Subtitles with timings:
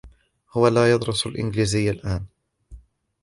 [0.51, 2.25] هو لا يدرس الإنجليزية الآن.